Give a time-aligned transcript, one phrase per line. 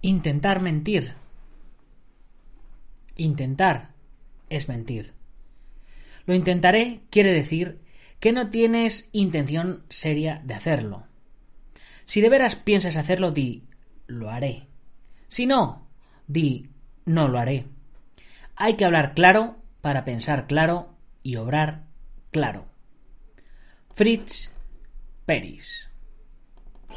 [0.00, 1.14] Intentar mentir.
[3.16, 3.90] Intentar
[4.48, 5.12] es mentir.
[6.24, 7.80] Lo intentaré quiere decir
[8.20, 11.06] que no tienes intención seria de hacerlo.
[12.06, 13.64] Si de veras piensas hacerlo, di
[14.06, 14.66] lo haré.
[15.28, 15.88] Si no,
[16.26, 16.70] di
[17.04, 17.66] no lo haré.
[18.56, 21.84] Hay que hablar claro para pensar claro y obrar
[22.30, 22.66] claro.
[23.94, 24.50] Fritz
[25.26, 25.87] Peris.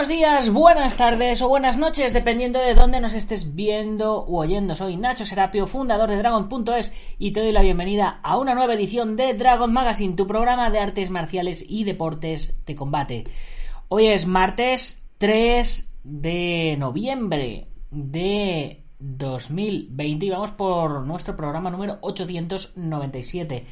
[0.00, 4.74] Buenos días, buenas tardes o buenas noches, dependiendo de dónde nos estés viendo u oyendo.
[4.74, 9.14] Soy Nacho Serapio, fundador de Dragon.es y te doy la bienvenida a una nueva edición
[9.16, 13.24] de Dragon Magazine, tu programa de artes marciales y deportes de combate.
[13.88, 23.66] Hoy es martes 3 de noviembre de 2020 y vamos por nuestro programa número 897.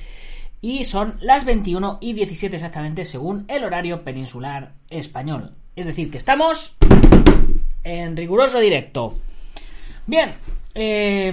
[0.61, 5.53] Y son las 21 y 17 exactamente según el horario peninsular español.
[5.77, 6.77] Es decir, que estamos
[7.85, 9.17] en riguroso directo.
[10.07, 10.31] Bien,
[10.75, 11.33] eh,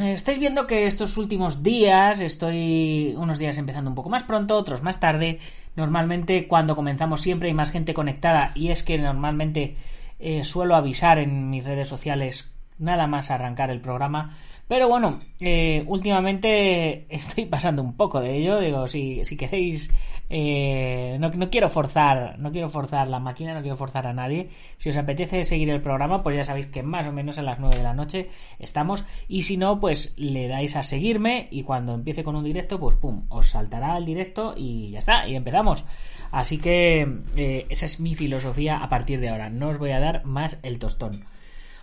[0.00, 4.82] estáis viendo que estos últimos días estoy unos días empezando un poco más pronto, otros
[4.82, 5.38] más tarde.
[5.76, 9.76] Normalmente cuando comenzamos siempre hay más gente conectada y es que normalmente
[10.18, 14.36] eh, suelo avisar en mis redes sociales nada más arrancar el programa.
[14.72, 18.58] Pero bueno, eh, últimamente estoy pasando un poco de ello.
[18.58, 19.90] Digo, si, queréis
[20.30, 24.48] eh, no, quiero forzar, no quiero forzar la máquina, no quiero forzar a nadie.
[24.78, 27.60] Si os apetece seguir el programa, pues ya sabéis que más o menos a las
[27.60, 29.04] 9 de la noche estamos.
[29.28, 32.96] Y si no, pues le dais a seguirme y cuando empiece con un directo, pues
[32.96, 35.84] pum, os saltará el directo y ya está, y empezamos.
[36.30, 37.06] Así que
[37.36, 39.50] eh, esa es mi filosofía a partir de ahora.
[39.50, 41.26] No os voy a dar más el tostón.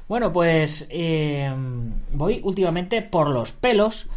[0.10, 1.54] Bueno, pues eh,
[2.12, 4.10] voy últimamente por los pelos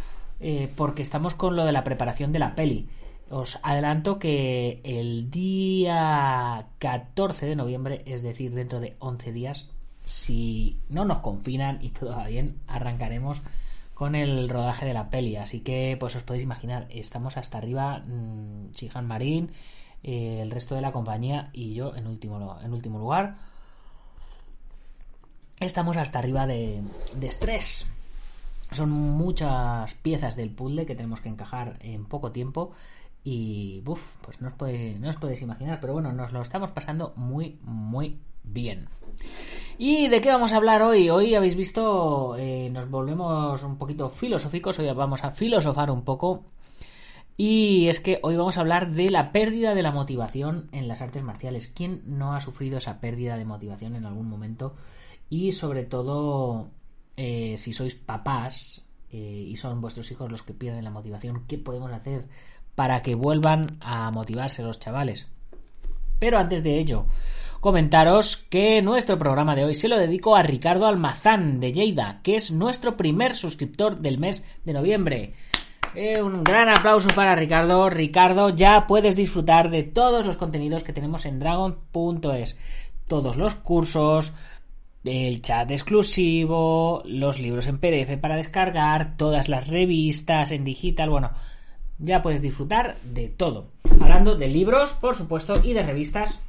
[0.75, 2.89] porque estamos con lo de la preparación de la peli.
[3.29, 9.69] Os adelanto que el día 14 de noviembre, es decir, dentro de 11 días,
[10.03, 13.41] si no nos confinan y todo va bien, arrancaremos
[13.93, 15.35] con el rodaje de la peli.
[15.37, 18.71] Así que, pues os podéis imaginar, estamos hasta arriba, mmm,
[19.03, 19.51] Marín,
[20.01, 23.52] eh, el resto de la compañía y yo en último, en último lugar.
[25.63, 26.81] Estamos hasta arriba de,
[27.21, 27.87] estrés.
[28.71, 32.71] Son muchas piezas del puzzle que tenemos que encajar en poco tiempo
[33.23, 37.13] y, uff, pues no os, no os podéis imaginar, pero bueno, nos lo estamos pasando
[37.15, 38.89] muy, muy bien.
[39.77, 41.09] ¿Y de qué vamos a hablar hoy?
[41.09, 46.43] Hoy habéis visto, eh, nos volvemos un poquito filosóficos, hoy vamos a filosofar un poco.
[47.37, 51.01] Y es que hoy vamos a hablar de la pérdida de la motivación en las
[51.01, 51.67] artes marciales.
[51.67, 54.75] ¿Quién no ha sufrido esa pérdida de motivación en algún momento?
[55.29, 56.69] Y sobre todo,
[57.17, 61.57] eh, si sois papás eh, y son vuestros hijos los que pierden la motivación, ¿qué
[61.57, 62.27] podemos hacer
[62.75, 65.27] para que vuelvan a motivarse los chavales.
[66.19, 67.05] Pero antes de ello,
[67.59, 72.35] comentaros que nuestro programa de hoy se lo dedico a Ricardo Almazán de Lleida, que
[72.35, 75.33] es nuestro primer suscriptor del mes de noviembre.
[75.95, 77.89] Eh, un gran aplauso para Ricardo.
[77.89, 82.57] Ricardo, ya puedes disfrutar de todos los contenidos que tenemos en dragon.es.
[83.07, 84.33] Todos los cursos,
[85.03, 91.31] el chat exclusivo, los libros en PDF para descargar, todas las revistas en digital, bueno,
[91.99, 93.67] ya puedes disfrutar de todo.
[94.01, 96.41] Hablando de libros, por supuesto, y de revistas,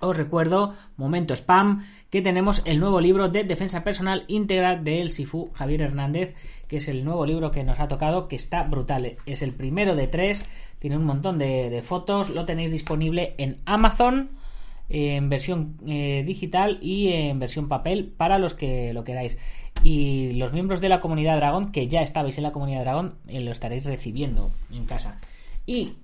[0.00, 5.50] os recuerdo, momento spam, que tenemos el nuevo libro de defensa personal íntegra del Sifu
[5.54, 6.34] Javier Hernández,
[6.66, 9.16] que es el nuevo libro que nos ha tocado, que está brutal.
[9.26, 10.44] Es el primero de tres,
[10.80, 14.30] tiene un montón de, fotos, lo tenéis disponible en Amazon.
[14.94, 19.38] En versión eh, digital y en versión papel para los que lo queráis.
[19.82, 23.40] Y los miembros de la comunidad Dragón, que ya estabais en la comunidad Dragón, eh,
[23.40, 25.18] lo estaréis recibiendo en casa.
[25.64, 25.94] Y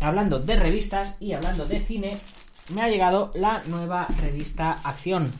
[0.00, 2.18] hablando de revistas y hablando de cine,
[2.74, 5.32] me ha llegado la nueva revista Acción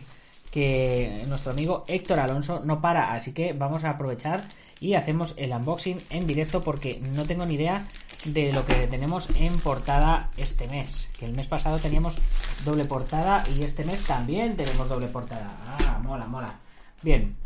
[0.50, 4.42] que nuestro amigo Héctor Alonso no para, así que vamos a aprovechar
[4.80, 7.86] y hacemos el unboxing en directo porque no tengo ni idea
[8.24, 11.10] de lo que tenemos en portada este mes.
[11.18, 12.18] Que el mes pasado teníamos
[12.64, 15.56] doble portada y este mes también tenemos doble portada.
[15.66, 16.54] Ah, mola, mola.
[17.02, 17.36] Bien.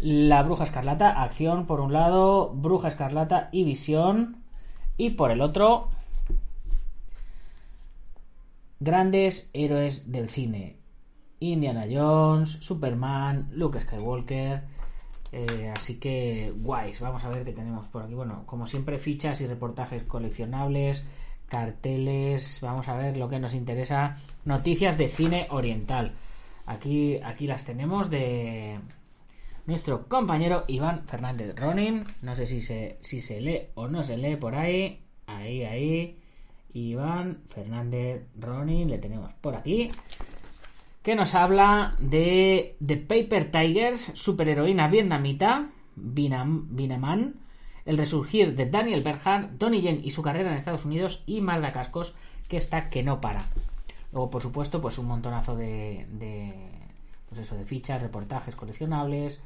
[0.00, 4.36] La Bruja Escarlata, acción por un lado, Bruja Escarlata y Visión.
[4.96, 5.88] Y por el otro,
[8.80, 10.76] grandes héroes del cine.
[11.38, 14.62] Indiana Jones, Superman, Luke Skywalker.
[15.32, 18.14] Eh, así que guays, vamos a ver qué tenemos por aquí.
[18.14, 21.04] Bueno, como siempre, fichas y reportajes coleccionables,
[21.48, 24.16] carteles, vamos a ver lo que nos interesa.
[24.44, 26.14] Noticias de cine oriental.
[26.66, 28.78] Aquí, aquí las tenemos de
[29.66, 32.04] nuestro compañero Iván Fernández Ronin.
[32.22, 35.00] No sé si se, si se lee o no se lee por ahí.
[35.26, 36.16] Ahí, ahí.
[36.72, 39.90] Iván Fernández Ronin, le tenemos por aquí
[41.02, 47.34] que nos habla de The Paper Tigers, superheroína vietnamita, Vinaman,
[47.86, 51.72] el resurgir de Daniel Bernhardt, Donnie Yen y su carrera en Estados Unidos y Malda
[51.72, 52.14] Cascos,
[52.48, 53.44] que está que no para.
[54.12, 56.52] Luego, por supuesto, pues un montonazo de, de
[57.28, 59.40] pues eso, de fichas, reportajes coleccionables,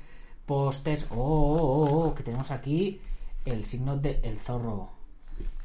[0.46, 3.00] pósters, oh, oh, oh, oh, que tenemos aquí
[3.44, 4.90] el signo del el zorro,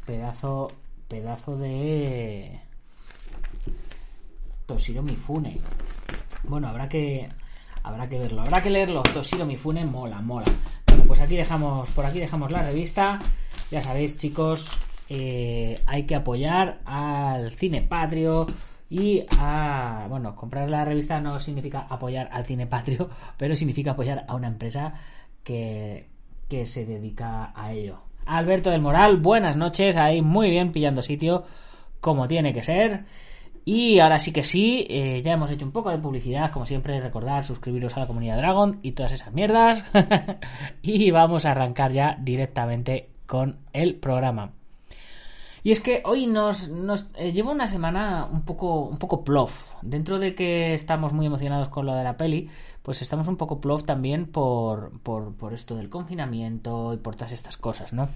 [0.05, 0.71] pedazo,
[1.07, 2.59] pedazo de
[4.69, 5.59] Toshiro Mifune.
[6.43, 7.27] Bueno, habrá que
[7.81, 9.01] habrá que verlo, habrá que leerlo.
[9.01, 10.45] Toshiro Mifune mola, mola.
[10.85, 13.17] Bueno, pues aquí dejamos por aquí dejamos la revista.
[13.71, 14.79] Ya sabéis, chicos,
[15.09, 18.45] eh, hay que apoyar al cine patrio
[18.91, 24.23] y a bueno, comprar la revista no significa apoyar al cine patrio, pero significa apoyar
[24.27, 24.93] a una empresa
[25.43, 26.05] que
[26.47, 28.01] que se dedica a ello.
[28.27, 31.43] Alberto del Moral, buenas noches, ahí muy bien pillando sitio
[32.01, 33.05] como tiene que ser.
[33.71, 36.99] Y ahora sí que sí, eh, ya hemos hecho un poco de publicidad, como siempre,
[36.99, 39.85] recordar suscribiros a la comunidad Dragon y todas esas mierdas.
[40.81, 44.53] y vamos a arrancar ya directamente con el programa.
[45.61, 49.73] Y es que hoy nos, nos eh, lleva una semana un poco, un poco plof.
[49.83, 52.49] Dentro de que estamos muy emocionados con lo de la peli,
[52.81, 57.33] pues estamos un poco plof también por, por, por esto del confinamiento y por todas
[57.33, 58.09] estas cosas, ¿no?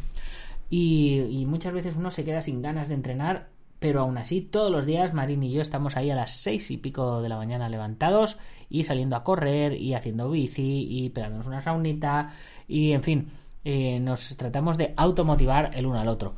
[0.75, 3.49] Y, muchas veces uno se queda sin ganas de entrenar
[3.83, 6.77] pero aún así todos los días Marín y yo estamos ahí a las seis y
[6.77, 8.37] pico de la mañana levantados
[8.69, 12.31] y saliendo a correr y haciendo bici y pegándonos una saunita
[12.65, 13.27] y en fin,
[13.65, 16.33] eh, nos tratamos de automotivar el uno al otro.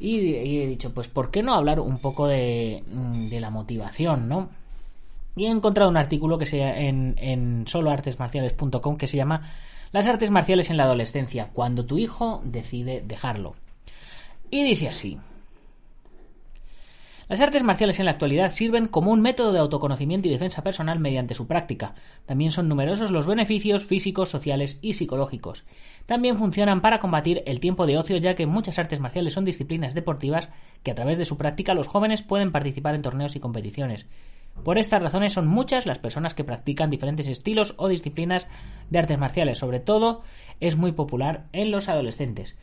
[0.00, 4.28] Y, he dicho, pues ¿por qué no hablar un poco de, mm, de la motivación,
[4.28, 4.48] no?
[5.36, 9.48] Y he encontrado un artículo que sea en, en soloartesmarciales.com que se llama
[9.92, 13.54] Las artes marciales en la adolescencia, cuando tu hijo decide dejarlo.
[14.50, 15.20] Y dice así.
[17.30, 20.98] Las artes marciales en la actualidad sirven como un método de autoconocimiento y defensa personal
[20.98, 21.94] mediante su práctica.
[22.26, 25.62] También son numerosos los beneficios físicos, sociales y psicológicos.
[26.06, 29.94] También funcionan para combatir el tiempo de ocio, ya que muchas artes marciales son disciplinas
[29.94, 30.48] deportivas
[30.82, 34.08] que a través de su práctica los jóvenes pueden participar en torneos y competiciones.
[34.64, 38.48] Por estas razones son muchas las personas que practican diferentes estilos o disciplinas
[38.90, 40.22] de artes marciales, sobre todo
[40.58, 42.56] es muy popular en los adolescentes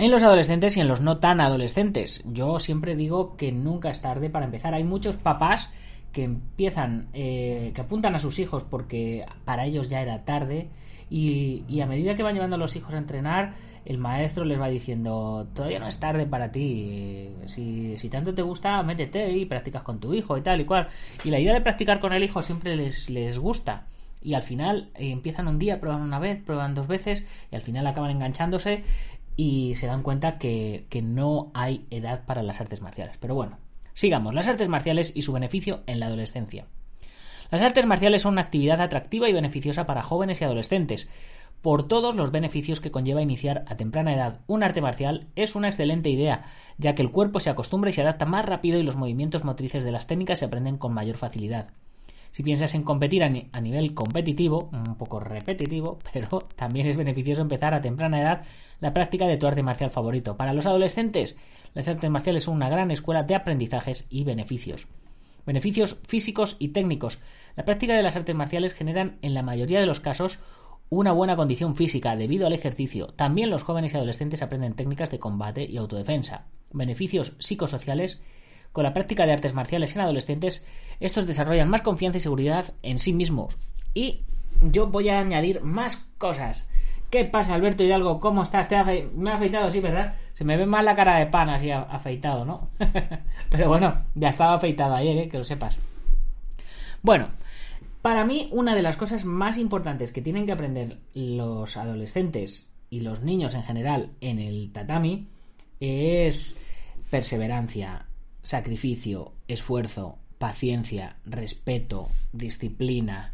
[0.00, 2.24] en los adolescentes y en los no tan adolescentes.
[2.24, 4.74] Yo siempre digo que nunca es tarde para empezar.
[4.74, 5.70] Hay muchos papás
[6.10, 10.70] que empiezan, eh, que apuntan a sus hijos porque para ellos ya era tarde
[11.10, 13.54] y, a medida que van llevando a los hijos a entrenar,
[13.84, 18.42] el maestro les va diciendo, todavía no es tarde para ti, si, si tanto te
[18.42, 20.88] gusta, métete y practicas con tu hijo y tal y cual.
[21.24, 23.86] Y la idea de practicar con el hijo siempre les, les gusta.
[24.22, 27.62] Y al final eh, empiezan un día, prueban una vez, prueban dos veces y al
[27.62, 28.84] final acaban enganchándose
[29.36, 33.16] y se dan cuenta que, no hay edad para las artes marciales.
[33.18, 33.58] Pero bueno,
[33.94, 34.34] sigamos.
[34.34, 36.66] Las artes marciales y su beneficio en la adolescencia.
[37.50, 41.10] Las artes marciales son una actividad atractiva y beneficiosa para jóvenes y adolescentes.
[41.62, 45.68] Por todos los beneficios que conlleva iniciar a temprana edad un arte marcial es una
[45.68, 46.44] excelente idea,
[46.78, 49.84] ya que el cuerpo se acostumbra y se adapta más rápido y los movimientos motrices
[49.84, 51.68] de las técnicas se aprenden con mayor facilidad.
[52.30, 57.74] Si piensas en competir a, nivel competitivo, un poco repetitivo, pero también es beneficioso empezar
[57.74, 58.42] a temprana edad
[58.80, 60.36] la práctica de tu arte marcial favorito.
[60.36, 61.36] Para los adolescentes,
[61.74, 64.86] las artes marciales son una gran escuela de aprendizajes y beneficios.
[65.46, 67.18] Beneficios físicos y técnicos.
[67.56, 70.38] La práctica de las artes marciales generan en la mayoría de los casos
[70.90, 73.08] una buena condición física debido al ejercicio.
[73.08, 76.46] También los jóvenes y adolescentes aprenden técnicas de combate y autodefensa.
[76.72, 78.20] Beneficios psicosociales
[78.72, 80.66] con la práctica de artes marciales en adolescentes,
[81.00, 83.56] estos desarrollan más confianza y seguridad en sí mismos.
[83.94, 84.22] Y
[84.60, 86.68] yo voy a añadir más cosas.
[87.10, 88.20] ¿Qué pasa, Alberto Hidalgo?
[88.20, 88.68] ¿Cómo estás?
[88.68, 88.76] ¿Te
[89.14, 90.14] Me ha afeitado, sí, ¿verdad?
[90.34, 92.70] Se me ve más la cara de pan así afeitado, ¿no?
[93.50, 95.28] Pero bueno, ya estaba afeitado ayer, ¿eh?
[95.28, 95.76] que lo sepas.
[97.02, 97.28] Bueno,
[98.02, 103.00] para mí una de las cosas más importantes que tienen que aprender los adolescentes y
[103.00, 105.26] los niños en general en el tatami
[105.80, 106.58] es
[107.10, 108.06] perseverancia,
[108.42, 113.32] sacrificio, esfuerzo, paciencia, respeto, disciplina,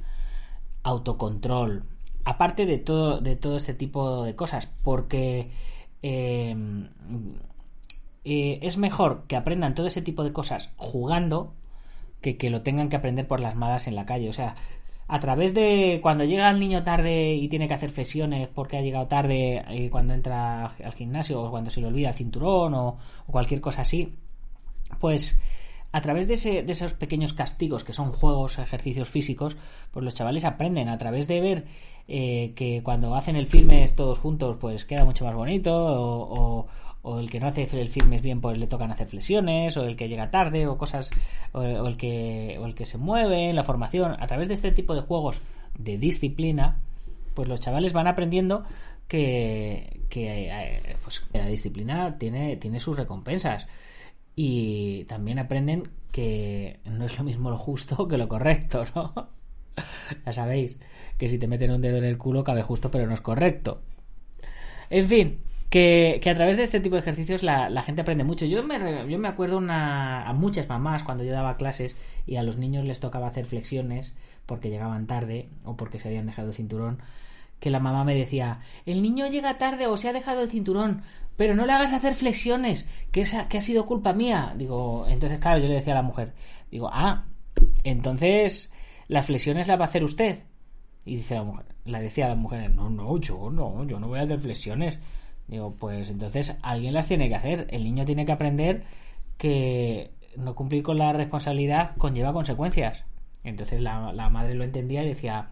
[0.82, 1.84] autocontrol,
[2.24, 5.50] aparte de todo, de todo este tipo de cosas, porque
[6.02, 6.88] em,
[8.24, 11.54] eh, es mejor que aprendan todo ese tipo de cosas jugando
[12.20, 14.28] que que lo tengan que aprender por las malas en la calle.
[14.28, 14.56] O sea,
[15.08, 18.82] a través de cuando llega el niño tarde y tiene que hacer flexiones porque ha
[18.82, 22.98] llegado tarde eh, cuando entra al gimnasio o cuando se le olvida el cinturón o
[23.26, 24.16] cualquier cosa así,
[25.00, 25.38] pues
[25.96, 26.34] a través de,
[26.68, 29.56] esos pequeños castigos que son juegos, ejercicios físicos,
[29.92, 31.64] pues los chavales aprenden a través de ver
[32.06, 36.66] eh, que cuando hacen el filmes todos juntos, pues queda mucho más bonito, o,
[37.18, 40.08] el que no hace el filmes bien, pues le tocan hacer flexiones, o el que
[40.08, 41.10] llega tarde, o cosas,
[41.52, 44.16] o, el que, o el que se mueve en la formación.
[44.20, 45.40] A través de este tipo de juegos
[45.78, 46.80] de disciplina,
[47.32, 48.64] pues los chavales van aprendiendo
[49.08, 53.66] que, que, eh, pues, la disciplina tiene, tiene sus recompensas
[54.36, 59.28] y también aprenden que no es lo mismo lo justo que lo correcto, ¿no?
[60.26, 60.78] ya sabéis
[61.18, 63.80] que si te meten un dedo en el culo cabe justo pero no es correcto.
[64.88, 65.38] En fin,
[65.70, 68.46] que, a través de este tipo de ejercicios la, gente aprende mucho.
[68.46, 68.78] Yo me,
[69.08, 72.84] yo me acuerdo una, a muchas mamás cuando yo daba clases y a los niños
[72.84, 74.14] les tocaba hacer flexiones
[74.46, 76.98] porque llegaban tarde o porque se habían dejado el cinturón,
[77.60, 81.02] que la mamá me decía, el niño llega tarde o se ha dejado el cinturón,
[81.36, 84.54] pero no le hagas hacer flexiones, que, esa, que ha sido culpa mía.
[84.56, 86.32] Digo, entonces, claro, yo le decía a la mujer,
[86.70, 87.24] digo, ah,
[87.84, 88.72] entonces
[89.08, 90.40] las flexiones las va a hacer usted.
[91.04, 94.18] Y dice la mujer, la decía la mujer, no, no, yo no, yo no voy
[94.18, 94.98] a hacer flexiones.
[95.46, 97.66] Digo, pues entonces alguien las tiene que hacer.
[97.70, 98.84] El niño tiene que aprender
[99.38, 103.04] que no cumplir con la responsabilidad conlleva consecuencias.
[103.44, 105.50] Entonces la, la madre lo entendía y decía,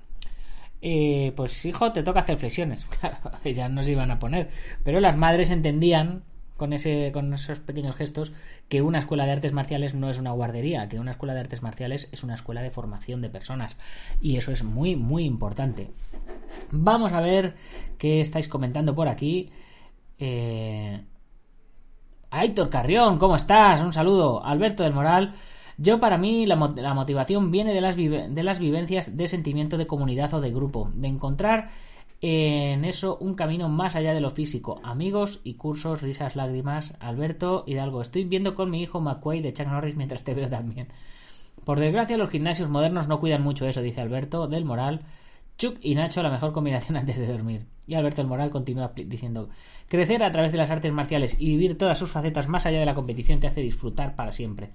[0.86, 2.84] eh, pues hijo, te toca hacer flexiones.
[3.00, 4.50] Claro, ellas no se iban a poner.
[4.84, 6.24] Pero las madres entendían
[6.58, 8.32] con, ese, con esos pequeños gestos
[8.68, 11.62] que una escuela de artes marciales no es una guardería, que una escuela de artes
[11.62, 13.78] marciales es una escuela de formación de personas.
[14.20, 15.90] Y eso es muy, muy importante.
[16.70, 17.54] Vamos a ver
[17.96, 19.50] qué estáis comentando por aquí.
[20.18, 21.02] Eh...
[22.30, 23.80] Aitor Carrión, ¿cómo estás?
[23.80, 24.44] Un saludo.
[24.44, 25.34] Alberto del Moral.
[25.76, 30.32] Yo para mí la, motivación viene de las, de las vivencias de sentimiento de comunidad
[30.34, 31.70] o de grupo, de encontrar
[32.20, 34.80] en eso un camino más allá de lo físico.
[34.82, 36.94] Amigos y cursos, risas, lágrimas.
[36.98, 40.88] Alberto Hidalgo, estoy viendo con mi hijo McQuay de Chuck Norris mientras te veo también.
[41.64, 45.00] Por desgracia, los gimnasios modernos no cuidan mucho eso, dice Alberto del Moral.
[45.58, 47.66] Chuck y Nacho la mejor combinación antes de dormir.
[47.86, 49.50] Y Alberto del Moral continúa diciendo,
[49.88, 52.86] crecer a través de las artes marciales y vivir todas sus facetas más allá de
[52.86, 54.70] la competición te hace disfrutar para siempre.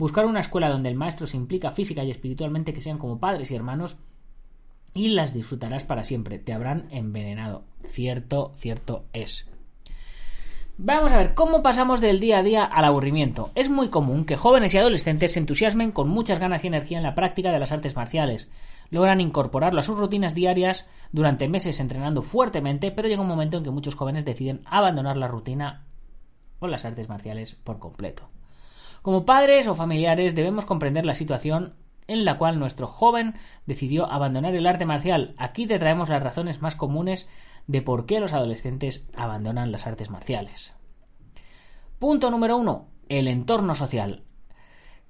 [0.00, 3.50] Buscar una escuela donde el maestro se implica física y espiritualmente que sean como padres
[3.50, 3.98] y hermanos
[4.94, 6.38] y las disfrutarás para siempre.
[6.38, 7.64] Te habrán envenenado.
[7.84, 9.46] Cierto, cierto es.
[10.78, 13.50] Vamos a ver cómo pasamos del día a día al aburrimiento.
[13.54, 17.04] Es muy común que jóvenes y adolescentes se entusiasmen con muchas ganas y energía en
[17.04, 18.48] la práctica de las artes marciales.
[18.88, 23.64] Logran incorporarlo a sus rutinas diarias durante meses entrenando fuertemente, pero llega un momento en
[23.64, 25.84] que muchos jóvenes deciden abandonar la rutina
[26.58, 28.30] o las artes marciales por completo.
[29.02, 31.74] Como padres o familiares debemos comprender la situación
[32.06, 33.34] en la cual nuestro joven
[33.66, 35.34] decidió abandonar el arte marcial.
[35.38, 37.28] Aquí te traemos las razones más comunes
[37.66, 40.74] de por qué los adolescentes abandonan las artes marciales.
[41.98, 42.88] Punto número uno.
[43.08, 44.24] El entorno social.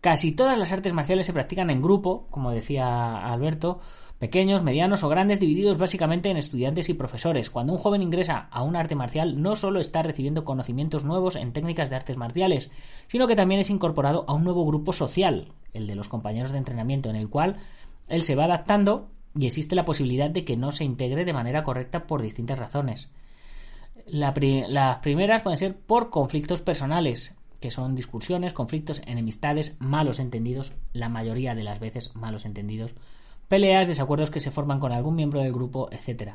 [0.00, 3.80] Casi todas las artes marciales se practican en grupo, como decía Alberto,
[4.20, 7.48] pequeños, medianos o grandes, divididos básicamente en estudiantes y profesores.
[7.48, 11.54] Cuando un joven ingresa a un arte marcial, no solo está recibiendo conocimientos nuevos en
[11.54, 12.70] técnicas de artes marciales,
[13.08, 16.58] sino que también es incorporado a un nuevo grupo social, el de los compañeros de
[16.58, 17.56] entrenamiento, en el cual
[18.08, 21.64] él se va adaptando y existe la posibilidad de que no se integre de manera
[21.64, 23.08] correcta por distintas razones.
[24.06, 31.08] las primeras pueden ser por conflictos personales, que son discusiones, conflictos, enemistades, malos entendidos, la
[31.08, 32.94] mayoría de las veces malos entendidos
[33.50, 36.34] peleas, desacuerdos que se forman con algún miembro del grupo, etc.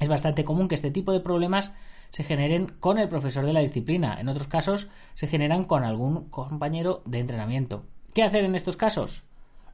[0.00, 1.72] Es bastante común que este tipo de problemas
[2.10, 4.18] se generen con el profesor de la disciplina.
[4.20, 7.84] En otros casos se generan con algún compañero de entrenamiento.
[8.14, 9.22] ¿Qué hacer en estos casos?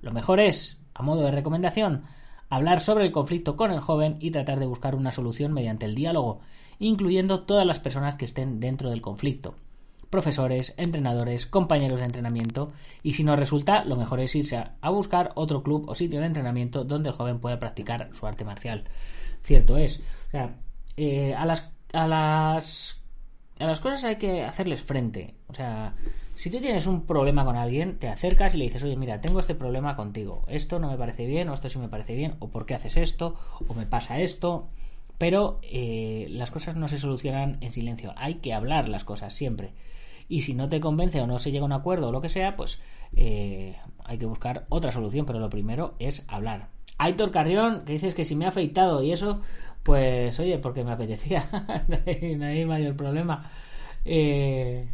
[0.03, 2.05] Lo mejor es, a modo de recomendación,
[2.51, 5.95] hablar sobre el conflicto con el joven y tratar de buscar una solución mediante el
[5.95, 6.41] diálogo,
[6.79, 9.55] incluyendo todas las personas que estén dentro del conflicto.
[10.11, 15.33] Profesores, entrenadores, compañeros de entrenamiento y si no resulta, lo mejor es irse a, buscar
[15.37, 18.85] otro club o sitio de entrenamiento donde el joven pueda practicar su arte marcial.
[19.43, 20.03] Cierto es.
[20.29, 20.57] O sea,
[20.97, 23.01] eh, a las a las
[23.59, 25.35] a las cosas hay que hacerles frente.
[25.49, 25.95] O sea,
[26.35, 29.41] si tú tienes un problema con alguien, te acercas y le dices, oye, mira, tengo
[29.41, 30.45] este problema contigo.
[30.49, 32.97] Esto no me parece bien, o esto sí me parece bien, o por qué haces
[32.97, 33.37] esto,
[33.69, 34.69] o me pasa esto.
[35.19, 38.15] Pero eh, las cosas no se solucionan en silencio.
[38.17, 39.73] Hay que hablar las cosas siempre.
[40.31, 42.29] Y si no te convence o no se llega a un acuerdo o lo que
[42.29, 42.81] sea, pues
[43.17, 45.27] eh, hay que buscar otra solución.
[45.27, 46.69] Pero lo primero es hablar.
[46.99, 49.41] Aitor Carrión, que dices que si me ha afeitado y eso,
[49.83, 51.49] pues oye, porque me apetecía.
[51.89, 53.51] no, hay, mayor problema.
[54.05, 54.89] Eh,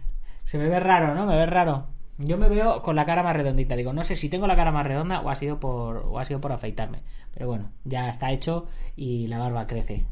[0.45, 1.27] se me ve raro, ¿no?
[1.27, 1.89] Me ve raro.
[2.17, 3.77] Yo me veo con la cara más redondita.
[3.77, 6.25] Digo, no sé si tengo la cara más redonda o ha sido por, o ha
[6.25, 7.03] sido por afeitarme.
[7.35, 10.07] Pero bueno, ya está hecho y la barba crece.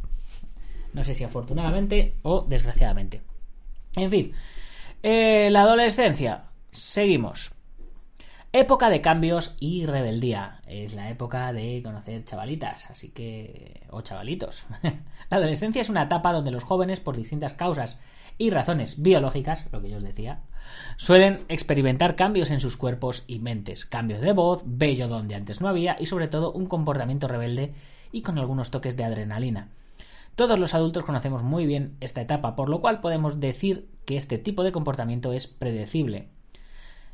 [0.92, 3.22] No sé si afortunadamente o desgraciadamente.
[3.96, 4.32] En fin,
[5.06, 6.44] eh, la adolescencia.
[6.72, 7.52] Seguimos.
[8.54, 10.62] Época de cambios y rebeldía.
[10.66, 13.82] Es la época de conocer chavalitas, así que...
[13.90, 14.64] o chavalitos.
[14.82, 17.98] la adolescencia es una etapa donde los jóvenes, por distintas causas
[18.38, 20.40] y razones biológicas, lo que yo os decía,
[20.96, 25.68] suelen experimentar cambios en sus cuerpos y mentes, cambios de voz, bello donde antes no
[25.68, 27.74] había y sobre todo un comportamiento rebelde
[28.10, 29.68] y con algunos toques de adrenalina.
[30.34, 34.36] Todos los adultos conocemos muy bien esta etapa, por lo cual podemos decir que este
[34.36, 36.28] tipo de comportamiento es predecible.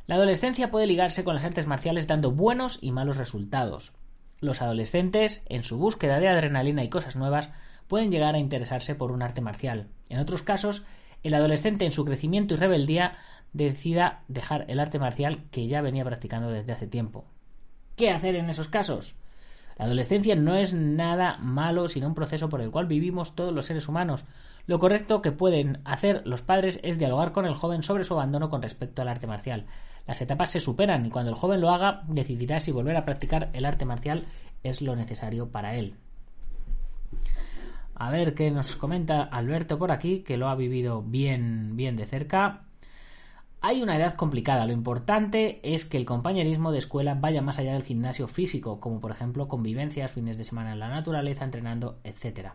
[0.07, 3.93] La adolescencia puede ligarse con las artes marciales dando buenos y malos resultados.
[4.39, 7.51] Los adolescentes, en su búsqueda de adrenalina y cosas nuevas,
[7.87, 9.89] pueden llegar a interesarse por un arte marcial.
[10.09, 10.85] En otros casos,
[11.21, 13.17] el adolescente en su crecimiento y rebeldía
[13.53, 17.25] decida dejar el arte marcial que ya venía practicando desde hace tiempo.
[17.95, 19.15] ¿Qué hacer en esos casos?
[19.81, 23.65] La adolescencia no es nada malo, sino un proceso por el cual vivimos todos los
[23.65, 24.25] seres humanos.
[24.67, 28.51] Lo correcto que pueden hacer los padres es dialogar con el joven sobre su abandono
[28.51, 29.65] con respecto al arte marcial.
[30.05, 33.49] Las etapas se superan y cuando el joven lo haga decidirá si volver a practicar
[33.53, 34.25] el arte marcial
[34.61, 35.95] es lo necesario para él.
[37.95, 42.05] A ver qué nos comenta Alberto por aquí, que lo ha vivido bien, bien de
[42.05, 42.65] cerca.
[43.61, 44.65] Hay una edad complicada.
[44.65, 48.99] Lo importante es que el compañerismo de escuela vaya más allá del gimnasio físico, como
[48.99, 52.53] por ejemplo convivencias, fines de semana en la naturaleza, entrenando, etc.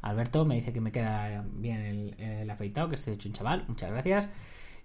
[0.00, 3.64] Alberto me dice que me queda bien el, el afeitado, que estoy hecho un chaval.
[3.68, 4.28] Muchas gracias.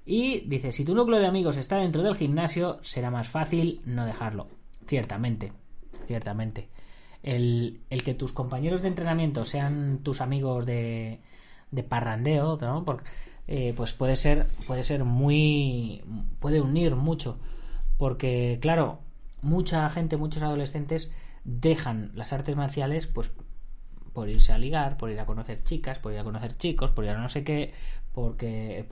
[0.05, 4.05] Y dice, si tu núcleo de amigos está dentro del gimnasio, será más fácil no
[4.05, 4.47] dejarlo.
[4.87, 5.51] Ciertamente,
[6.05, 6.69] ciertamente.
[7.23, 11.19] El, que tus compañeros de entrenamiento sean tus amigos de,
[11.71, 12.85] de parrandeo, ¿no?
[13.47, 16.03] Eh, pues puede ser, puede ser muy,
[16.39, 17.39] puede unir mucho.
[17.97, 18.99] Porque, claro,
[19.41, 21.11] mucha gente, muchos adolescentes
[21.43, 23.31] dejan las artes marciales, pues
[24.13, 27.03] por irse a ligar, por ir a conocer chicas, por ir a conocer chicos, por
[27.05, 27.73] ir a no sé qué,
[28.13, 28.83] porque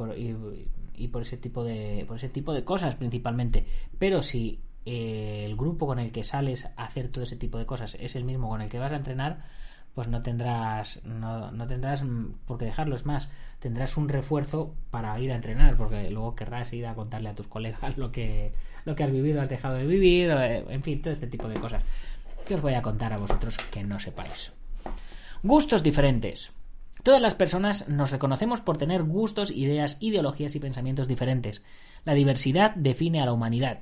[0.97, 3.65] y por ese tipo de por ese tipo de cosas principalmente
[3.97, 7.65] pero si eh, el grupo con el que sales a hacer todo ese tipo de
[7.65, 9.45] cosas es el mismo con el que vas a entrenar
[9.95, 12.03] pues no tendrás no, no tendrás
[12.45, 13.29] por qué dejarlo es más
[13.59, 17.47] tendrás un refuerzo para ir a entrenar porque luego querrás ir a contarle a tus
[17.47, 18.53] colegas lo que
[18.83, 21.81] lo que has vivido has dejado de vivir en fin todo este tipo de cosas
[22.45, 24.51] que os voy a contar a vosotros que no sepáis
[25.41, 26.51] gustos diferentes
[27.05, 31.61] Todas las personas nos reconocemos por tener gustos, ideas, ideologías y pensamientos diferentes.
[32.03, 33.81] La diversidad define a la humanidad.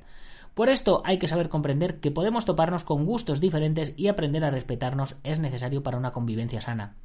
[0.54, 4.52] Por esto hay que saber comprender que podemos toparnos con gustos diferentes y aprender a
[4.52, 6.96] respetarnos es necesario para una convivencia sana.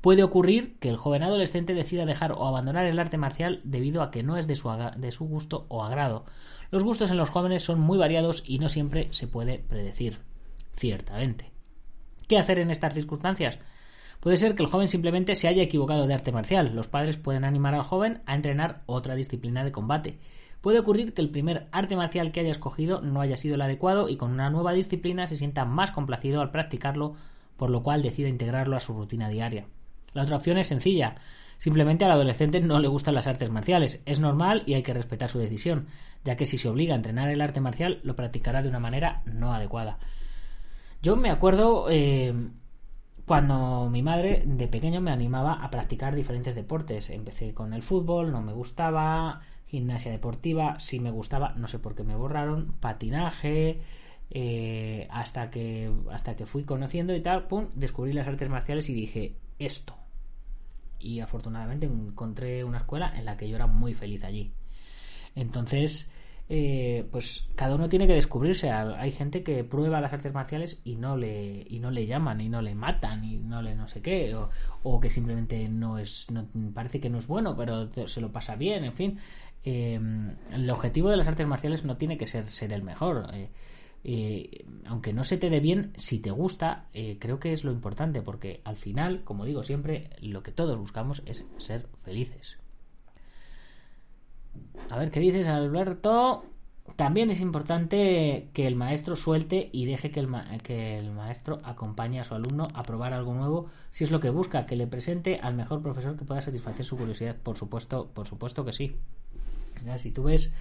[0.00, 4.10] Puede ocurrir que el joven adolescente decida dejar o abandonar el arte marcial debido a
[4.10, 6.24] que no es de su, de su gusto o agrado.
[6.70, 10.18] Los gustos en los jóvenes son muy variados y no siempre se puede predecir.
[10.76, 11.50] Ciertamente.
[12.26, 13.58] ¿Qué hacer en estas circunstancias?
[14.20, 16.74] Puede ser que el joven simplemente se haya equivocado de arte marcial.
[16.74, 20.18] Los padres pueden animar al joven a entrenar otra disciplina de combate.
[20.60, 24.08] Puede ocurrir que el primer arte marcial que haya escogido no haya sido el adecuado
[24.08, 27.14] y con una nueva disciplina se sienta más complacido al practicarlo,
[27.56, 29.66] por lo cual decida integrarlo a su rutina diaria.
[30.12, 31.16] La otra opción es sencilla.
[31.58, 34.02] Simplemente al adolescente no le gustan las artes marciales.
[34.06, 35.86] Es normal y hay que respetar su decisión,
[36.24, 39.22] ya que si se obliga a entrenar el arte marcial lo practicará de una manera
[39.26, 39.98] no adecuada.
[41.02, 42.34] Yo me acuerdo eh,
[43.24, 47.08] cuando mi madre de pequeño me animaba a practicar diferentes deportes.
[47.08, 51.94] Empecé con el fútbol, no me gustaba, gimnasia deportiva, sí me gustaba, no sé por
[51.94, 53.80] qué me borraron, patinaje,
[54.30, 58.94] eh, hasta que hasta que fui conociendo y tal, pum, descubrí las artes marciales y
[58.94, 59.94] dije esto.
[60.98, 64.52] Y afortunadamente encontré una escuela en la que yo era muy feliz allí.
[65.36, 66.12] Entonces,
[66.52, 68.70] eh, pues cada uno tiene que descubrirse.
[68.72, 72.48] Hay gente que prueba las artes marciales y no le y no le llaman y
[72.48, 74.34] no le matan y no le no sé qué
[74.82, 78.56] o, que simplemente no es no, parece que no es bueno pero se lo pasa
[78.56, 78.84] bien.
[78.84, 79.18] En fin,
[79.62, 83.26] Em, el objetivo de las artes marciales no tiene que ser ser el mejor.
[83.34, 83.50] Eh,
[84.02, 87.72] eh, aunque no se te dé bien, si te gusta, eh, creo que es lo
[87.72, 92.58] importante, porque al final, como digo siempre, lo que todos buscamos es ser felices.
[94.88, 96.44] A ver, ¿qué dices, Alberto?
[96.96, 100.28] También es importante que el maestro suelte y deje que el,
[100.62, 104.30] que el, maestro acompañe a su alumno a probar algo nuevo si es lo que
[104.30, 107.36] busca, que le presente al mejor profesor que pueda satisfacer su curiosidad.
[107.36, 108.96] Por supuesto, por supuesto que sí.
[109.98, 110.54] Si tú ves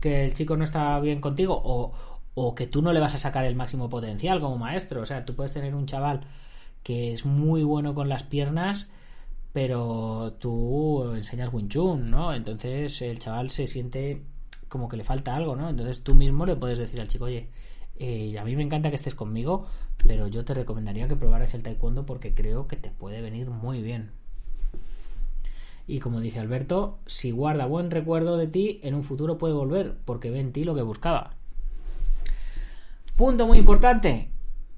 [0.00, 1.92] que el chico no está bien contigo o,
[2.34, 5.24] o que tú no le vas a sacar el máximo potencial como maestro, o sea,
[5.24, 6.20] tú puedes tener un chaval
[6.82, 8.90] que es muy bueno con las piernas,
[9.52, 12.34] pero tú enseñas Wing Chun, ¿no?
[12.34, 14.22] Entonces el chaval se siente
[14.68, 15.68] como que le falta algo, ¿no?
[15.68, 17.48] Entonces tú mismo le puedes decir al chico, oye,
[17.98, 19.66] eh, a mí me encanta que estés conmigo,
[20.06, 23.82] pero yo te recomendaría que probaras el taekwondo porque creo que te puede venir muy
[23.82, 24.12] bien.
[25.90, 29.96] Y como dice Alberto, si guarda buen recuerdo de ti, en un futuro puede volver,
[30.04, 31.32] porque ve en ti lo que buscaba.
[33.16, 34.28] Punto muy importante.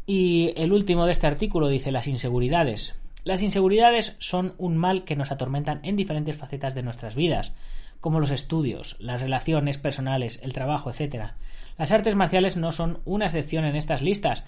[0.06, 2.94] Y el último de este artículo dice las inseguridades.
[3.24, 7.52] Las inseguridades son un mal que nos atormentan en diferentes facetas de nuestras vidas,
[8.00, 11.32] como los estudios, las relaciones personales, el trabajo, etc.
[11.76, 14.44] Las artes marciales no son una excepción en estas listas,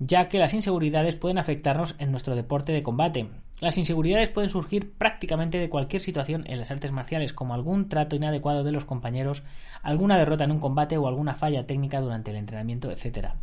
[0.00, 3.28] ya que las inseguridades pueden afectarnos en nuestro deporte de combate.
[3.60, 8.16] Las inseguridades pueden surgir prácticamente de cualquier situación en las artes marciales, como algún trato
[8.16, 9.42] inadecuado de los compañeros,
[9.82, 13.34] alguna derrota en un combate o alguna falla técnica durante el entrenamiento, etc.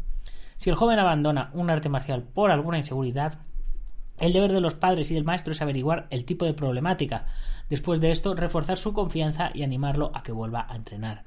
[0.57, 3.37] Si el joven abandona un arte marcial por alguna inseguridad,
[4.19, 7.27] el deber de los padres y del maestro es averiguar el tipo de problemática.
[7.69, 11.23] Después de esto, reforzar su confianza y animarlo a que vuelva a entrenar.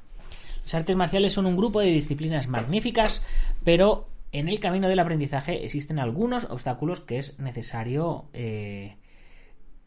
[0.64, 3.24] Las artes marciales son un grupo de disciplinas magníficas,
[3.62, 8.96] pero en el camino del aprendizaje existen algunos obstáculos que es necesario eh,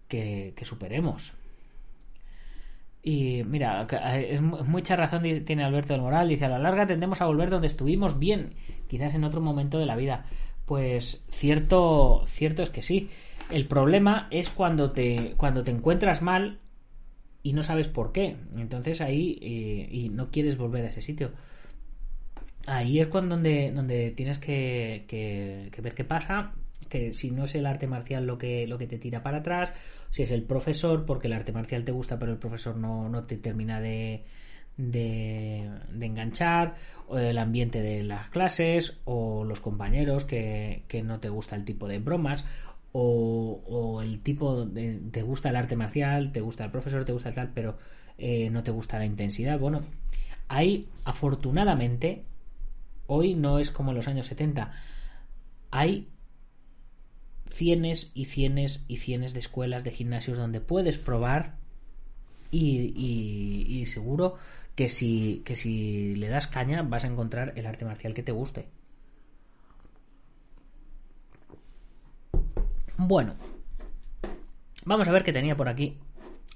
[0.08, 1.34] que, superemos.
[3.02, 6.30] Y mira, es mucha razón tiene Alberto del Moral.
[6.30, 8.54] Dice, a la larga tendemos a volver donde estuvimos bien,
[8.88, 10.26] quizás en otro momento de la vida.
[10.66, 13.10] Pues cierto, cierto es que sí.
[13.50, 16.60] El problema es cuando te, cuando te encuentras mal
[17.44, 18.38] y no sabes por qué.
[18.58, 21.32] Entonces ahí eh, y no quieres volver a ese sitio
[22.68, 26.54] ahí es cuando donde, tienes que, que, ver qué pasa
[26.90, 29.74] que si no es el arte marcial lo que, lo que te tira para atrás,
[30.12, 33.24] si es el profesor, porque el arte marcial te gusta, pero el profesor no, no
[33.24, 34.26] te termina de,
[34.78, 36.76] de, de, enganchar,
[37.08, 41.66] o el ambiente de las clases, o los compañeros que, que no te gusta el
[41.66, 42.46] tipo de bromas,
[42.92, 47.14] o, o el tipo de te gusta el arte marcial, te gusta el profesor, te
[47.14, 47.78] gusta el tal, pero
[48.18, 49.58] eh, no te gusta la intensidad.
[49.58, 49.82] Bueno,
[50.48, 52.24] hay afortunadamente
[53.08, 54.72] Hoy no es como en los años 70.
[55.72, 56.10] Hay
[57.50, 61.58] cienes y cienes y cienes de escuelas, de gimnasios donde puedes probar
[62.52, 64.36] y, seguro
[64.76, 68.32] que si, que si le das caña vas a encontrar el arte marcial que te
[68.32, 68.68] guste.
[72.98, 73.36] Bueno,
[74.86, 75.98] vamos a ver que tenía por aquí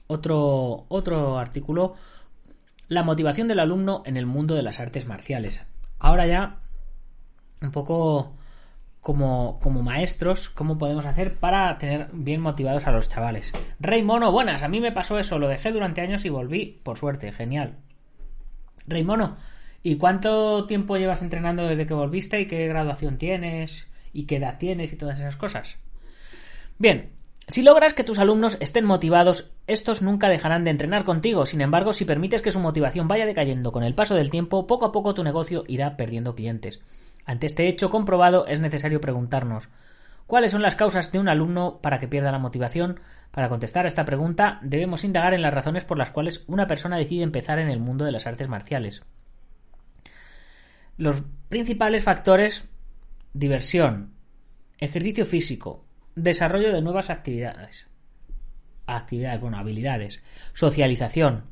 [0.08, 1.96] otro, otro artículo,
[2.88, 5.64] la motivación del alumno en el mundo de las artes marciales.
[6.00, 6.60] Ahora ya,
[7.62, 8.36] un poco
[9.02, 13.54] como, como maestros, ¿cómo podemos hacer para tener bien motivados a los chavales?
[13.80, 16.98] Rey Mono, buenas, a mí me pasó eso, lo dejé durante años y volví, por
[16.98, 17.78] suerte, genial.
[18.86, 19.38] Rey Mono,
[19.82, 24.58] ¿y cuánto tiempo llevas entrenando desde que volviste y qué graduación tienes y qué edad
[24.58, 25.80] tienes y todas esas cosas?
[26.78, 27.10] Bien,
[27.48, 31.46] si logras que tus alumnos estén motivados, estos nunca dejarán de entrenar contigo.
[31.46, 34.86] Sin embargo, si permites que su motivación vaya decayendo con el paso del tiempo, poco
[34.86, 36.82] a poco tu negocio irá perdiendo clientes.
[37.26, 39.70] Ante este hecho comprobado, es necesario preguntarnos
[40.28, 43.00] ¿Cuáles son las causas de un alumno para que pierda la motivación?
[43.32, 46.98] Para contestar a esta pregunta, debemos indagar en las razones por las cuales una persona
[46.98, 49.04] decide empezar en el mundo de las artes marciales.
[50.98, 52.68] Los principales factores
[53.32, 54.12] diversión,
[54.80, 55.86] ejercicio físico,
[56.18, 57.88] desarrollo de nuevas actividades.
[58.88, 60.24] Actividades, bueno, habilidades.
[60.54, 61.44] Socialización.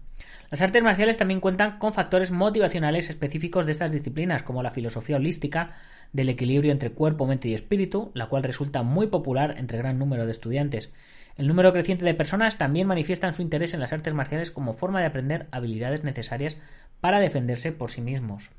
[0.50, 5.18] Las artes marciales también cuentan con factores motivacionales específicos de estas disciplinas, como la filosofía
[5.18, 5.76] holística
[6.14, 10.26] del equilibrio entre cuerpo, mente y espíritu, la cual resulta muy popular entre gran número
[10.26, 10.92] de estudiantes.
[11.36, 15.02] El número creciente de personas también manifiestan su interés en las artes marciales como forma
[15.02, 16.58] de aprender habilidades necesarias
[17.02, 18.50] para defenderse por sí mismos.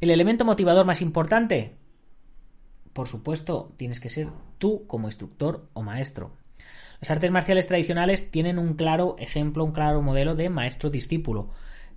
[0.00, 1.76] El elemento motivador más importante,
[2.92, 4.28] por supuesto, tienes que ser
[4.58, 6.32] tú como instructor o maestro.
[7.00, 11.50] Las artes marciales tradicionales tienen un claro ejemplo, un claro modelo de maestro-discípulo.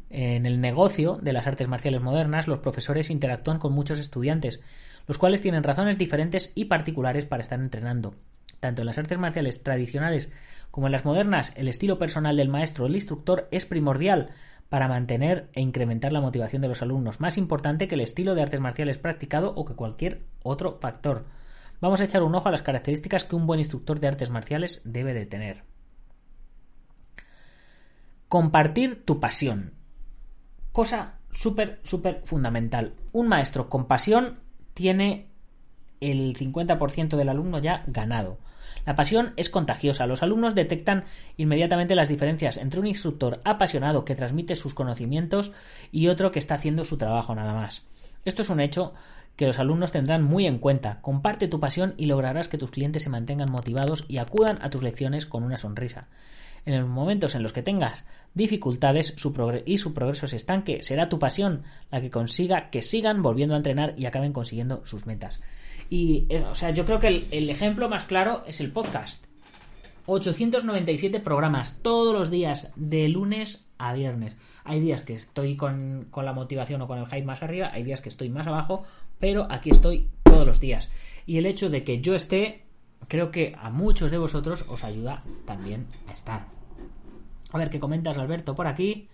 [0.10, 4.62] En el negocio de las artes marciales modernas, los profesores interactúan con muchos estudiantes,
[5.08, 8.16] los cuales tienen razones diferentes y particulares para estar entrenando.
[8.60, 10.32] Tanto en las artes marciales tradicionales
[10.72, 14.32] Como en las modernas, el estilo personal del maestro o el instructor es primordial
[14.70, 18.42] para mantener e incrementar la motivación de los alumnos, más importante que el estilo de
[18.42, 21.26] artes marciales practicado o que cualquier otro factor.
[21.82, 24.82] Vamos a echar un ojo a las características que un buen instructor de artes marciales
[24.84, 25.64] debe de tener.
[28.28, 29.74] Compartir tu pasión.
[30.72, 32.96] Cosa súper, súper fundamental.
[33.12, 34.40] Un maestro con pasión
[34.74, 35.30] tiene
[36.02, 38.40] el 50% del alumno ya ganado.
[38.86, 40.06] La pasión es contagiosa.
[40.06, 41.06] Los alumnos detectan
[41.38, 45.52] inmediatamente las diferencias entre un instructor apasionado que transmite sus conocimientos
[45.92, 47.86] y otro que está haciendo su trabajo nada más.
[48.26, 48.94] Esto es un hecho
[49.36, 51.02] que los alumnos tendrán muy en cuenta.
[51.02, 54.84] Comparte tu pasión y lograrás que tus clientes se mantengan motivados y acudan a tus
[54.84, 56.08] lecciones con una sonrisa.
[56.66, 59.14] En los momentos en los que tengas dificultades
[59.66, 63.58] y su progreso se estanque, será tu pasión la que consiga que sigan volviendo a
[63.58, 65.42] entrenar y acaben consiguiendo sus metas.
[65.90, 69.26] Y, eh, o sea, yo creo que el, ejemplo más claro es el podcast.
[70.08, 74.38] 897 programas todos los días, de lunes a viernes.
[74.64, 77.84] Hay días que estoy con, con, la motivación o con el hype más arriba, hay
[77.84, 78.84] días que estoy más abajo,
[79.20, 80.92] pero aquí estoy todos los días.
[81.26, 82.64] Y el hecho de que yo esté,
[83.08, 86.46] creo que a muchos de vosotros os ayuda también a estar.
[87.52, 89.08] A ver qué comentas, Alberto, por aquí.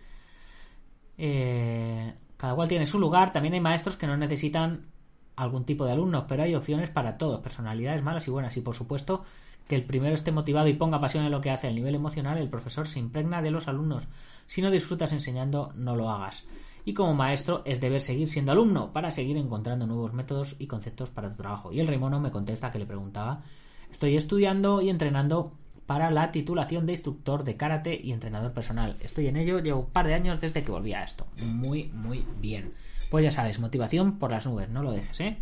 [1.18, 3.32] Eh, cada cual tiene su lugar.
[3.32, 4.88] También hay maestros que no necesitan
[5.36, 8.56] algún tipo de alumnos, pero hay opciones para todos, personalidades malas y buenas.
[8.58, 9.24] Y por supuesto
[9.68, 12.38] que el primero esté motivado y ponga pasión en lo que hace a nivel emocional,
[12.38, 14.08] el profesor se impregna de los alumnos.
[14.48, 16.46] Si no disfrutas enseñando, no lo hagas.
[16.84, 21.10] Y como maestro es deber seguir siendo alumno para seguir encontrando nuevos métodos y conceptos
[21.10, 21.72] para tu trabajo.
[21.72, 23.44] Y el Remono me contesta que le preguntaba,
[23.92, 25.54] estoy estudiando y entrenando
[25.86, 28.98] para la titulación de instructor de karate y entrenador personal.
[29.02, 31.28] Estoy en ello, llevo un par de años desde que volví a esto.
[31.46, 32.74] Muy, muy bien.
[33.12, 35.38] Pues ya sabes, motivación por las nubes, no lo dejes, ¿eh?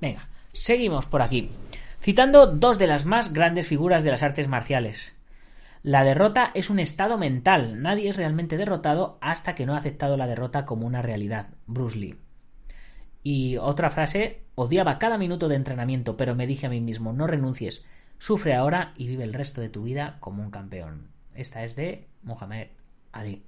[0.00, 1.50] Venga, seguimos por aquí.
[2.00, 5.14] Citando dos de las más grandes figuras de las artes marciales.
[5.82, 7.82] La derrota es un estado mental.
[7.82, 11.48] Nadie es realmente derrotado hasta que no ha aceptado la derrota como una realidad.
[11.66, 12.18] Bruce Lee.
[13.22, 17.26] Y otra frase, odiaba cada minuto de entrenamiento, pero me dije a mí mismo, no
[17.26, 17.84] renuncies,
[18.16, 21.10] sufre ahora y vive el resto de tu vida como un campeón.
[21.34, 22.68] Esta es de Mohamed
[23.12, 23.47] Ali.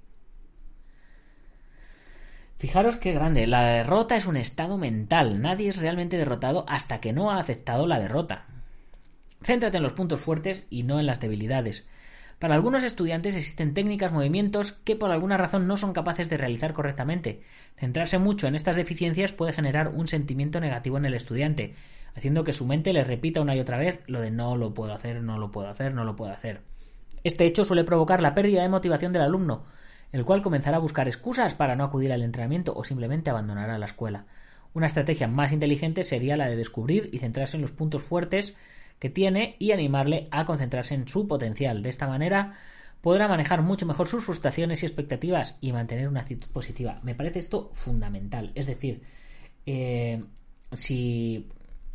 [2.61, 3.47] Fijaros qué grande.
[3.47, 5.41] La derrota es un estado mental.
[5.41, 8.45] Nadie es realmente derrotado hasta que no ha aceptado la derrota.
[9.41, 11.87] Céntrate en los puntos fuertes y no en las debilidades.
[12.37, 16.73] Para algunos estudiantes existen técnicas, movimientos que por alguna razón no son capaces de realizar
[16.73, 17.41] correctamente.
[17.77, 21.73] Centrarse mucho en estas deficiencias puede generar un sentimiento negativo en el estudiante,
[22.13, 24.93] haciendo que su mente le repita una y otra vez lo de no lo puedo
[24.93, 26.61] hacer, no lo puedo hacer, no lo puedo hacer.
[27.23, 29.65] Este hecho suele provocar la pérdida de motivación del alumno,
[30.11, 33.85] el cual comenzará a buscar excusas para no acudir al entrenamiento o simplemente abandonará la
[33.85, 34.25] escuela.
[34.73, 38.55] Una estrategia más inteligente sería la de descubrir y centrarse en los puntos fuertes
[38.99, 41.81] que tiene y animarle a concentrarse en su potencial.
[41.81, 42.53] De esta manera
[43.01, 46.99] podrá manejar mucho mejor sus frustraciones y expectativas y mantener una actitud positiva.
[47.03, 48.51] Me parece esto fundamental.
[48.53, 49.01] Es decir,
[49.65, 50.23] eh,
[50.73, 51.49] si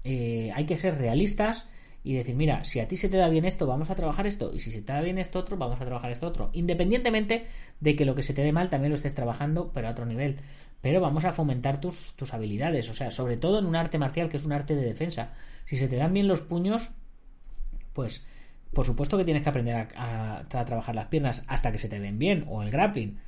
[0.05, 1.69] eh, hay que ser realistas
[2.07, 4.53] y decir, mira, si a ti se te da bien esto, vamos a trabajar esto,
[4.55, 7.47] y si se te da bien esto otro, vamos a trabajar esto otro, independientemente
[7.81, 10.07] de que lo que se te dé mal también lo estés trabajando, pero a otro
[10.07, 10.37] nivel.
[10.83, 14.29] Pero vamos a fomentar tus, tus habilidades, o sea, sobre todo en un arte marcial
[14.29, 15.33] que es un arte de defensa.
[15.65, 16.91] Si se te dan bien los puños,
[17.93, 18.25] pues
[18.73, 22.21] por supuesto que tienes que aprender a, trabajar las piernas hasta que se te den
[22.21, 23.19] bien, o el grappling.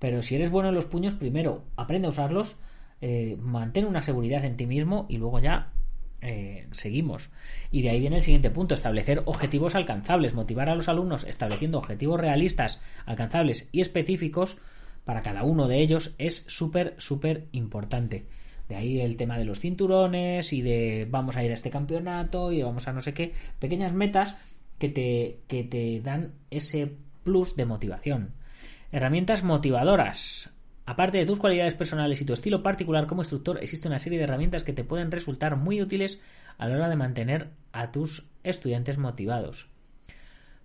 [0.00, 2.56] Pero si eres bueno en los puños, primero aprende a usarlos,
[3.00, 5.70] eh, mantén una seguridad en ti mismo y luego ya
[6.22, 7.30] eh, seguimos.
[7.70, 11.78] Y de ahí viene el siguiente punto, establecer objetivos alcanzables, motivar a los alumnos estableciendo
[11.78, 14.58] objetivos realistas, alcanzables y específicos
[15.04, 18.24] para cada uno de ellos es súper, súper importante.
[18.68, 22.52] De ahí el tema de los cinturones y de vamos a ir a este campeonato
[22.52, 23.32] y vamos a no sé qué.
[23.58, 24.36] Pequeñas metas
[24.78, 28.30] que te, que te dan ese plus de motivación.
[28.92, 30.50] Herramientas motivadoras.
[30.86, 34.24] Aparte de tus cualidades personales y tu estilo particular como instructor, existe una serie de
[34.24, 36.20] herramientas que te pueden resultar muy útiles
[36.58, 39.66] a la hora de mantener a tus estudiantes motivados.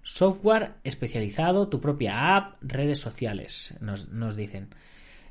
[0.04, 4.70] Software especializado, tu propia app, redes sociales, nos, dicen.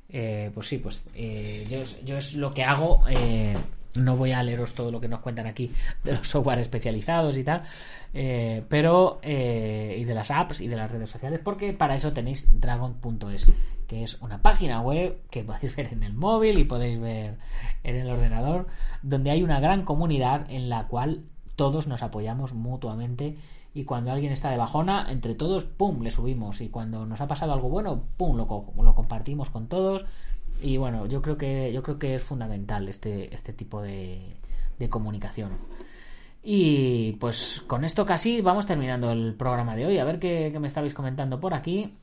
[0.08, 1.66] Eh, pues sí, pues eh,
[2.04, 3.02] yo, es lo que hago.
[3.10, 3.54] Eh,
[3.96, 5.70] no voy a leeros todo lo que nos cuentan aquí
[6.02, 7.64] de los software especializados y tal,
[8.68, 13.46] pero y de las apps y de las redes sociales, porque para eso tenéis dragon.es
[13.88, 17.38] que es una página web que podéis ver en el móvil y podéis ver
[17.82, 18.68] en el ordenador,
[19.02, 21.24] donde hay una gran comunidad en la cual
[21.56, 23.36] todos nos apoyamos mutuamente
[23.74, 27.26] y cuando alguien está de bajona, entre todos, ¡pum!, le subimos y cuando nos ha
[27.26, 28.46] pasado algo bueno, ¡pum!, lo,
[28.94, 30.04] compartimos con todos
[30.60, 34.36] y bueno, yo creo que, yo creo que es fundamental este, este tipo de,
[34.78, 35.58] de comunicación.
[36.42, 39.98] Y pues con esto casi vamos terminando el programa de hoy.
[39.98, 41.94] A ver qué, me estabais comentando por aquí.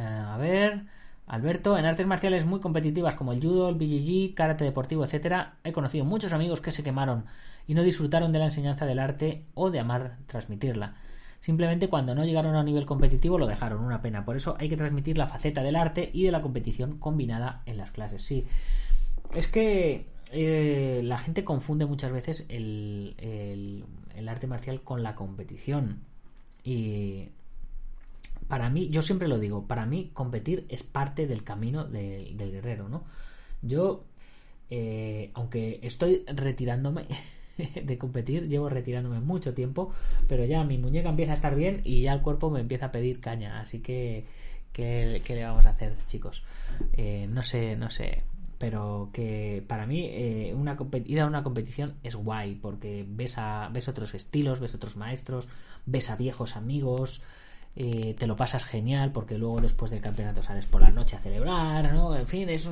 [0.00, 0.84] Eh, a ver,
[1.26, 5.72] Alberto, en artes marciales muy competitivas como el judo, el BJJ, karate deportivo, etcétera, he
[5.72, 7.24] conocido muchos amigos que se quemaron
[7.66, 10.94] y no disfrutaron de la enseñanza del arte o de amar transmitirla.
[11.40, 14.24] Simplemente cuando no llegaron a un nivel competitivo lo dejaron, una pena.
[14.24, 17.78] Por eso hay que transmitir la faceta del arte y de la competición combinada en
[17.78, 18.22] las clases.
[18.22, 18.46] Sí,
[19.34, 23.14] es que eh, la gente confunde muchas veces el,
[24.14, 26.00] el, arte marcial con la competición.
[26.62, 27.28] Y
[28.48, 32.88] para mí, yo siempre lo digo, para mí competir es parte del camino del guerrero,
[32.88, 33.04] ¿no?
[33.62, 34.04] Yo,
[34.70, 37.06] eh, aunque estoy retirándome
[37.84, 39.92] de competir, llevo retirándome mucho tiempo,
[40.28, 42.92] pero ya mi muñeca empieza a estar bien y ya el cuerpo me empieza a
[42.92, 44.24] pedir caña, así que,
[44.72, 46.42] ¿qué, le vamos a hacer, chicos?
[46.94, 48.24] Eh, no sé, no sé,
[48.58, 53.70] pero que para mí eh, una, ir a una competición es guay porque ves, a,
[53.72, 55.48] ves otros estilos, ves otros maestros,
[55.86, 57.22] ves a viejos amigos,
[57.76, 61.20] eh, te lo pasas genial porque luego después del campeonato sales por la noche a
[61.20, 62.16] celebrar, ¿no?
[62.16, 62.68] En fin, es,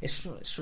[0.00, 0.60] es, es,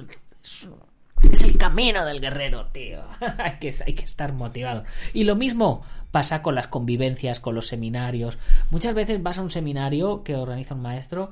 [1.33, 3.02] es el camino del guerrero, tío.
[3.38, 4.85] hay, que, hay que estar motivado.
[5.12, 8.38] Y lo mismo pasa con las convivencias, con los seminarios.
[8.70, 11.31] Muchas veces vas a un seminario que organiza un maestro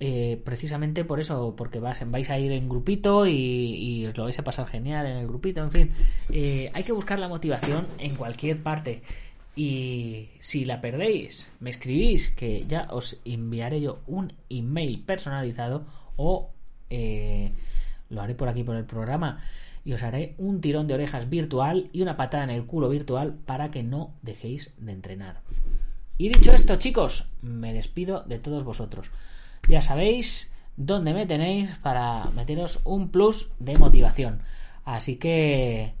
[0.00, 4.44] eh, precisamente por eso, porque vais a ir en grupito y, os lo vais a
[4.44, 5.92] pasar genial en el grupito, en fin.
[6.30, 9.02] Eh, hay que buscar la motivación en cualquier parte.
[9.56, 15.84] Y si la perdéis, me escribís que ya os enviaré yo un email personalizado
[16.16, 16.50] o
[16.90, 17.52] eh,
[18.10, 19.40] lo haré por aquí por el programa
[19.84, 23.34] y os haré un tirón de orejas virtual y una patada en el culo virtual
[23.46, 25.40] para que no dejéis de entrenar.
[26.18, 29.10] Y dicho esto, chicos, me despido de todos vosotros
[29.68, 34.40] ya sabéis dónde me tenéis para meteros un plus de motivación.
[34.84, 35.94] Así que,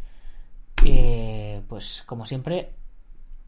[0.84, 2.70] eh, pues como siempre,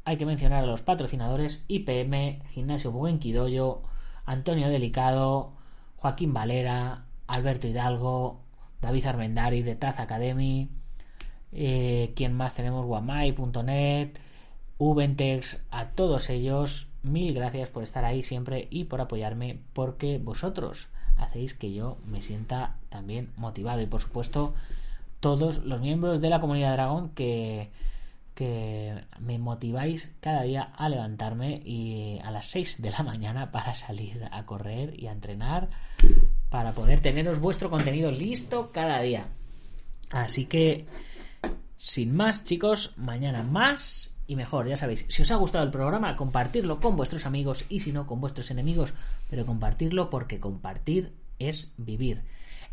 [0.07, 3.83] hay que mencionar a los patrocinadores IPM, Gimnasio Buenquidoyo,
[4.25, 5.51] Antonio Delicado,
[5.97, 8.41] Joaquín Valera, Alberto Hidalgo,
[8.81, 10.71] David Armendari de Taz Academy,
[11.51, 12.87] eh, ¿quién más tenemos?
[12.87, 14.11] Guamai.net,
[14.79, 20.87] Ubentex, a todos ellos mil gracias por estar ahí siempre y por apoyarme porque vosotros
[21.17, 24.55] hacéis que yo me sienta también motivado y por supuesto
[25.19, 27.71] todos los miembros de la comunidad Dragón que,
[28.37, 33.75] que me motiváis cada día a levantarme y a las 6 de la mañana para
[33.75, 35.71] salir a correr y a entrenar
[36.51, 39.27] para poder teneros vuestro contenido listo cada día.
[40.11, 40.85] Así que
[41.79, 46.17] sin más chicos, mañana más y mejor, ya sabéis, si os ha gustado el programa,
[46.17, 48.93] compartirlo con vuestros amigos y si no, con vuestros enemigos,
[49.31, 52.23] pero compartirlo porque compartir es vivir.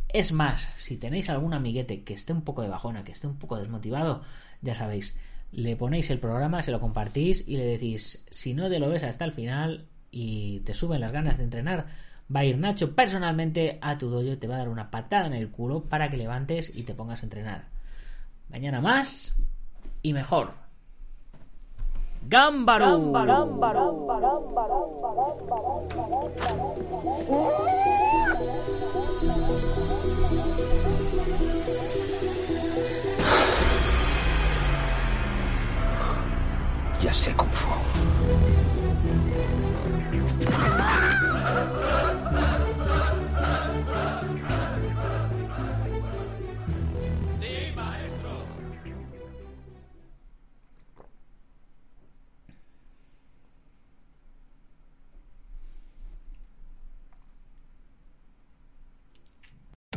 [0.10, 3.38] Es más, si tenéis algún amiguete que esté un poco de bajona, que esté un
[3.38, 4.24] poco desmotivado,
[4.62, 5.16] ya sabéis,
[5.54, 9.04] le ponéis el programa, se lo compartís y le decís, si no te lo ves
[9.04, 11.86] hasta el final y te suben las ganas de entrenar,
[12.34, 15.34] va a ir Nacho personalmente a tu dojo te va a dar una patada en
[15.34, 17.66] el culo para que levantes y te pongas a entrenar.
[18.50, 19.36] Mañana más
[20.02, 20.54] y mejor.
[22.28, 22.98] Gámbaro.